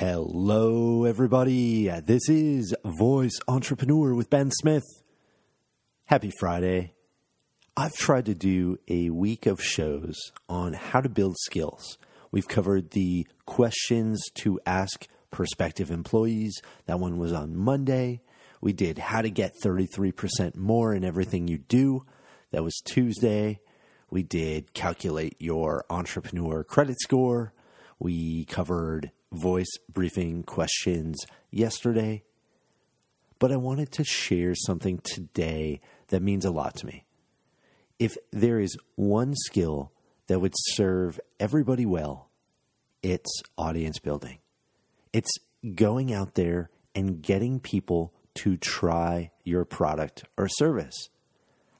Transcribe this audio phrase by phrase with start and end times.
[0.00, 1.90] Hello, everybody.
[1.90, 4.84] Uh, this is Voice Entrepreneur with Ben Smith.
[6.04, 6.94] Happy Friday.
[7.76, 10.14] I've tried to do a week of shows
[10.48, 11.98] on how to build skills.
[12.30, 16.62] We've covered the questions to ask prospective employees.
[16.86, 18.20] That one was on Monday.
[18.60, 22.06] We did how to get 33% more in everything you do.
[22.52, 23.58] That was Tuesday.
[24.10, 27.52] We did calculate your entrepreneur credit score.
[27.98, 31.16] We covered voice briefing questions
[31.50, 32.22] yesterday.
[33.38, 37.04] But I wanted to share something today that means a lot to me.
[37.98, 39.92] If there is one skill
[40.26, 42.28] that would serve everybody well,
[43.02, 44.38] it's audience building.
[45.12, 45.32] It's
[45.74, 51.08] going out there and getting people to try your product or service.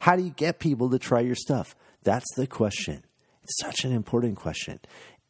[0.00, 1.74] How do you get people to try your stuff?
[2.02, 3.04] That's the question.
[3.42, 4.80] It's such an important question.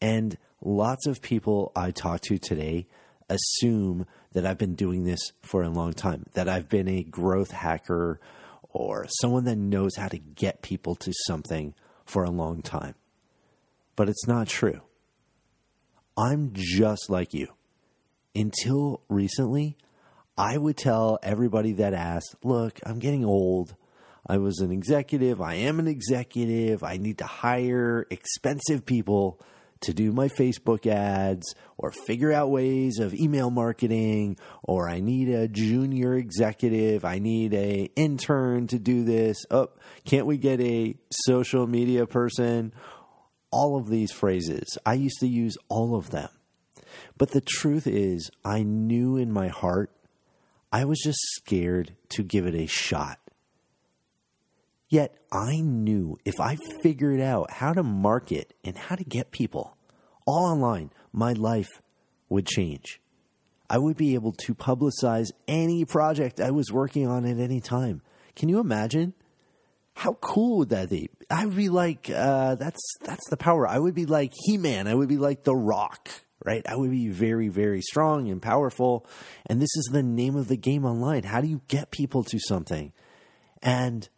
[0.01, 2.87] And lots of people I talk to today
[3.29, 7.51] assume that I've been doing this for a long time, that I've been a growth
[7.51, 8.21] hacker
[8.71, 12.95] or someone that knows how to get people to something for a long time.
[13.97, 14.81] But it's not true.
[16.17, 17.49] I'm just like you.
[18.35, 19.77] Until recently,
[20.37, 23.75] I would tell everybody that asked, Look, I'm getting old.
[24.27, 25.41] I was an executive.
[25.41, 26.83] I am an executive.
[26.85, 29.41] I need to hire expensive people
[29.81, 35.29] to do my Facebook ads or figure out ways of email marketing or I need
[35.29, 39.39] a junior executive, I need a intern to do this.
[39.51, 39.69] Oh,
[40.05, 42.73] can't we get a social media person?
[43.51, 44.77] All of these phrases.
[44.85, 46.29] I used to use all of them.
[47.17, 49.91] But the truth is, I knew in my heart
[50.71, 53.19] I was just scared to give it a shot.
[54.89, 59.77] Yet I knew if I figured out how to market and how to get people
[60.27, 61.83] all online, my life
[62.29, 63.01] would change.
[63.71, 68.01] I would be able to publicize any project I was working on at any time.
[68.35, 69.13] Can you imagine?
[69.93, 71.11] How cool would that be?
[71.29, 73.69] I would be like, uh, that's that's the power.
[73.69, 74.87] I would be like He Man.
[74.87, 76.09] I would be like The Rock,
[76.45, 76.63] right?
[76.67, 79.05] I would be very, very strong and powerful.
[79.45, 81.25] And this is the name of the game online.
[81.25, 82.93] How do you get people to something?
[83.61, 84.09] And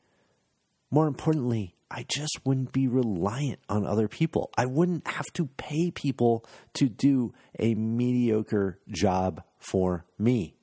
[0.90, 4.50] more importantly, I just wouldn't be reliant on other people.
[4.56, 10.54] I wouldn't have to pay people to do a mediocre job for me.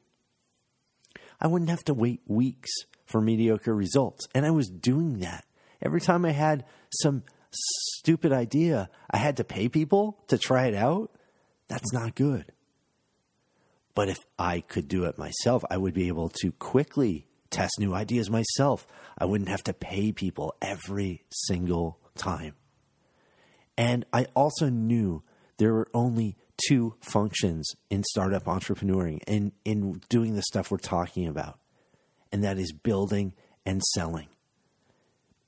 [1.39, 2.71] I wouldn't have to wait weeks
[3.05, 4.27] for mediocre results.
[4.33, 5.45] And I was doing that.
[5.81, 6.65] Every time I had
[7.01, 11.11] some stupid idea, I had to pay people to try it out.
[11.67, 12.51] That's not good.
[13.93, 17.93] But if I could do it myself, I would be able to quickly test new
[17.93, 18.87] ideas myself.
[19.17, 22.55] I wouldn't have to pay people every single time.
[23.77, 25.23] And I also knew
[25.57, 26.35] there were only
[26.67, 31.59] two functions in startup entrepreneuring and in doing the stuff we're talking about.
[32.31, 33.33] And that is building
[33.65, 34.27] and selling.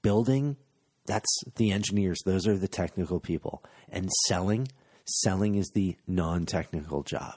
[0.01, 0.57] Building,
[1.05, 3.63] that's the engineers, those are the technical people.
[3.89, 4.67] And selling,
[5.05, 7.35] selling is the non technical job.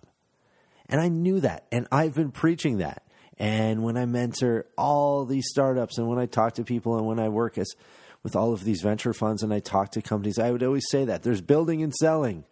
[0.87, 1.67] And I knew that.
[1.73, 3.05] And I've been preaching that.
[3.43, 7.19] And when I mentor all these startups and when I talk to people and when
[7.19, 7.75] I work as
[8.23, 11.05] with all of these venture funds and I talk to companies, I would always say
[11.07, 12.45] that there's building and selling.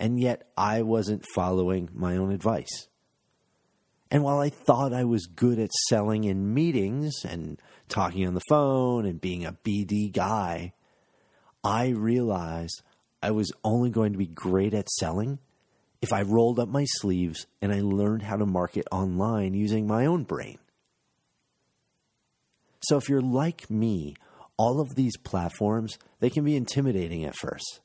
[0.00, 2.88] And yet I wasn't following my own advice.
[4.10, 8.42] And while I thought I was good at selling in meetings and talking on the
[8.48, 10.72] phone and being a BD guy,
[11.62, 12.82] I realized
[13.22, 15.38] I was only going to be great at selling
[16.04, 20.04] if I rolled up my sleeves and I learned how to market online using my
[20.04, 20.58] own brain.
[22.82, 24.14] So if you're like me,
[24.58, 27.80] all of these platforms, they can be intimidating at first.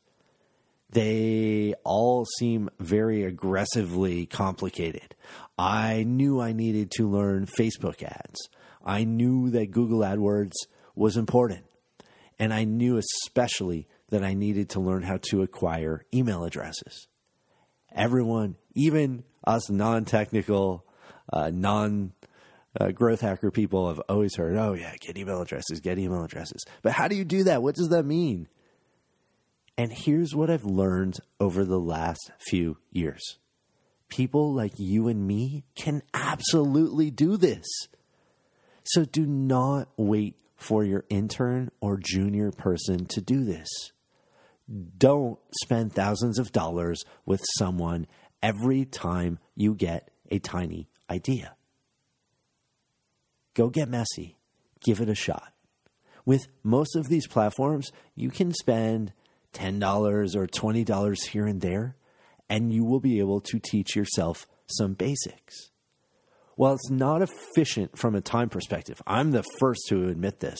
[0.89, 5.15] They all seem very aggressively complicated.
[5.57, 8.49] I knew I needed to learn Facebook ads.
[8.83, 10.55] I knew that Google AdWords
[10.93, 11.63] was important.
[12.37, 17.07] And I knew especially that I needed to learn how to acquire email addresses
[17.95, 20.85] everyone, even us non technical,
[21.31, 22.13] uh, non
[22.79, 26.63] uh, growth hacker people, have always heard, oh, yeah, get email addresses, get email addresses.
[26.81, 27.61] But how do you do that?
[27.61, 28.47] What does that mean?
[29.77, 33.37] And here's what I've learned over the last few years
[34.09, 37.65] people like you and me can absolutely do this.
[38.83, 43.69] So do not wait for your intern or junior person to do this
[44.97, 48.07] don't spend thousands of dollars with someone
[48.41, 51.55] every time you get a tiny idea.
[53.53, 54.37] Go get messy.
[54.81, 55.53] Give it a shot.
[56.25, 59.13] With most of these platforms, you can spend
[59.53, 61.95] $10 or $20 here and there,
[62.49, 65.71] and you will be able to teach yourself some basics.
[66.55, 69.01] While it's not efficient from a time perspective.
[69.07, 70.59] I'm the first to admit this,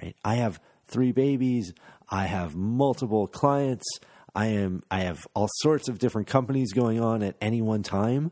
[0.00, 0.14] right?
[0.24, 1.72] I have three babies,
[2.08, 3.86] I have multiple clients,
[4.34, 8.30] I am I have all sorts of different companies going on at any one time.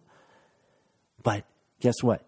[1.22, 1.44] But
[1.80, 2.22] guess what?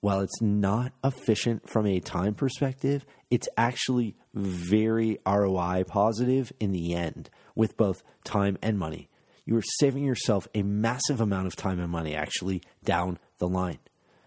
[0.00, 6.94] While it's not efficient from a time perspective, it's actually very ROI positive in the
[6.94, 9.08] end with both time and money.
[9.44, 13.78] You are saving yourself a massive amount of time and money actually down the line.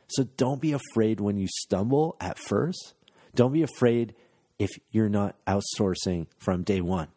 [0.08, 2.94] So don't be afraid when you stumble at first.
[3.34, 4.16] Don't be afraid
[4.60, 7.10] if you're not outsourcing from day one.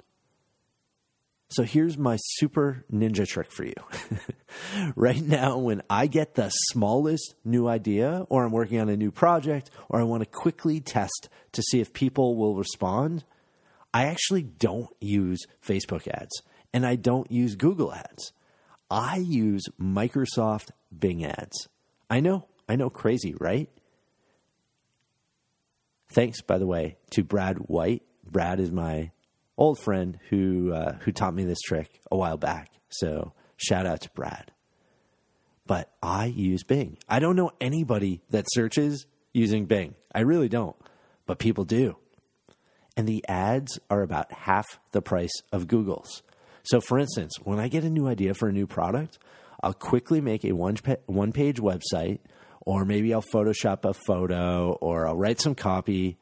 [1.51, 3.75] So here's my super ninja trick for you.
[4.97, 9.11] right now, when I get the smallest new idea, or I'm working on a new
[9.11, 13.25] project, or I want to quickly test to see if people will respond,
[13.95, 16.43] I actually don't use Facebook ads
[16.75, 18.33] and I don't use Google ads.
[18.91, 21.69] I use Microsoft Bing ads.
[22.11, 23.71] I know, I know, crazy, right?
[26.11, 28.03] Thanks, by the way, to Brad White.
[28.25, 29.11] Brad is my
[29.57, 32.71] old friend who uh, who taught me this trick a while back.
[32.89, 34.53] So shout out to Brad.
[35.67, 36.97] But I use Bing.
[37.09, 39.95] I don't know anybody that searches using Bing.
[40.15, 40.77] I really don't,
[41.27, 41.97] but people do.
[42.97, 46.23] And the ads are about half the price of Google's.
[46.65, 49.19] So, for instance, when I get a new idea for a new product,
[49.63, 52.21] I'll quickly make a one, page website,
[52.69, 56.19] or maybe I'll Photoshop a photo, or I'll write some copy,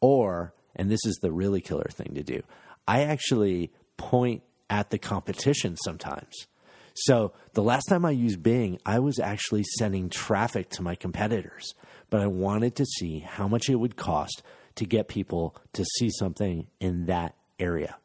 [0.00, 2.42] or, and this is the really killer thing to do,
[2.88, 6.48] I actually point at the competition sometimes.
[6.96, 11.72] So the last time I used Bing, I was actually sending traffic to my competitors,
[12.10, 14.42] but I wanted to see how much it would cost
[14.74, 17.96] to get people to see something in that area.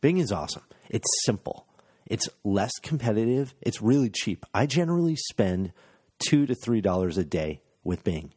[0.00, 0.64] Bing is awesome.
[0.90, 1.68] It's simple.
[2.06, 3.54] It's less competitive.
[3.60, 4.44] It's really cheap.
[4.52, 5.72] I generally spend
[6.18, 8.32] two to three dollars a day with Bing.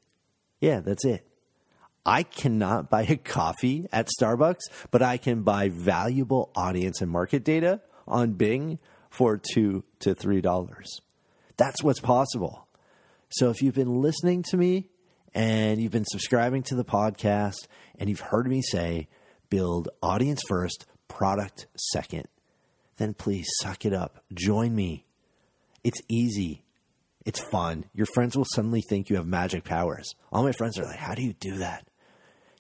[0.60, 1.28] Yeah, that's it.
[2.06, 4.62] I cannot buy a coffee at Starbucks,
[4.92, 8.80] but I can buy valuable audience and market data on Bing
[9.10, 11.02] for two to three dollars.
[11.58, 12.68] That's what's possible.
[13.30, 14.88] So if you've been listening to me
[15.34, 17.68] and you've been subscribing to the podcast
[18.00, 19.10] and you've heard me say
[19.50, 22.28] build audience first, product second,
[22.98, 24.24] then please suck it up.
[24.34, 25.06] Join me.
[25.84, 26.64] It's easy.
[27.26, 27.86] It's fun.
[27.94, 30.16] Your friends will suddenly think you have magic powers.
[30.32, 31.88] All my friends are like, How do you do that?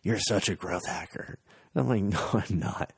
[0.03, 1.39] You're such a growth hacker.
[1.75, 2.93] I'm like, no, I'm not.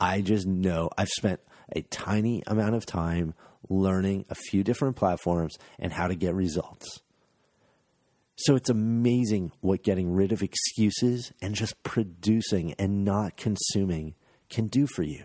[0.00, 1.40] I just know I've spent
[1.74, 3.34] a tiny amount of time
[3.68, 7.00] learning a few different platforms and how to get results.
[8.36, 14.14] So it's amazing what getting rid of excuses and just producing and not consuming
[14.50, 15.24] can do for you.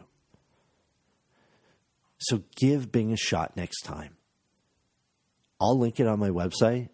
[2.19, 4.17] So give Bing a shot next time.
[5.59, 6.89] I'll link it on my website,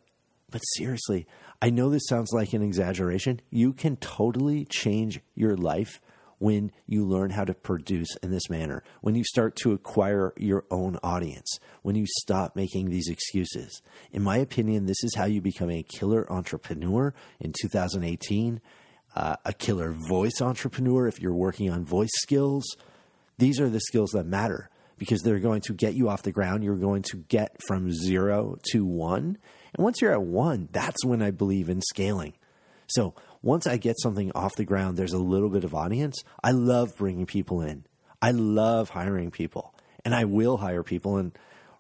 [0.50, 1.28] but seriously,
[1.62, 3.42] I know this sounds like an exaggeration.
[3.50, 6.00] You can totally change your life
[6.38, 10.66] when you learn how to produce in this manner, when you start to acquire your
[10.70, 13.82] own audience, when you stop making these excuses.
[14.12, 18.62] In my opinion, this is how you become a killer entrepreneur in 2018,
[19.16, 22.66] uh, a killer voice entrepreneur if you're working on voice skills.
[23.38, 26.64] These are the skills that matter because they're going to get you off the ground.
[26.64, 29.38] You're going to get from zero to one
[29.76, 32.34] and once you're at one, that's when I believe in scaling.
[32.88, 36.24] So once I get something off the ground, there's a little bit of audience.
[36.42, 37.86] I love bringing people in.
[38.22, 39.76] I love hiring people,
[40.06, 41.18] and I will hire people.
[41.18, 41.38] And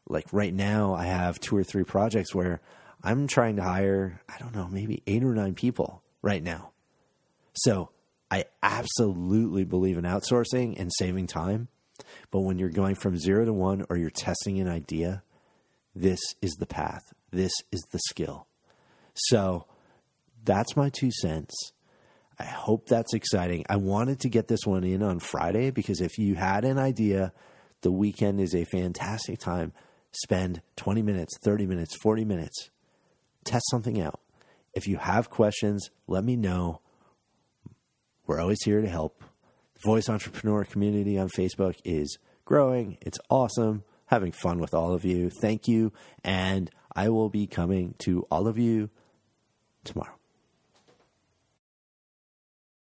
[0.10, 2.60] like right now, I have two or three projects where
[3.01, 6.72] I'm trying to hire, I don't know, maybe eight or nine people right now.
[7.53, 7.91] So
[8.29, 11.69] I absolutely believe in outsourcing and saving time.
[12.32, 15.24] But when you're going from zero to one or you're testing an idea,
[15.96, 17.14] this is the path.
[17.32, 18.48] This is the skill.
[19.14, 19.66] So
[20.44, 21.54] that's my two cents.
[22.38, 23.66] I hope that's exciting.
[23.70, 27.32] I wanted to get this one in on Friday because if you had an idea,
[27.82, 29.72] the weekend is a fantastic time.
[30.12, 32.70] Spend 20 minutes, 30 minutes, 40 minutes.
[33.46, 34.20] Test something out.
[34.74, 36.82] If you have questions, let me know.
[38.28, 39.24] We're always here to help.
[39.86, 42.98] Voice Entrepreneur community on Facebook is growing.
[43.01, 45.30] It's awesome having fun with all of you.
[45.30, 45.94] Thank you.
[46.24, 48.89] And I will be coming to all of you
[49.84, 50.15] tomorrow.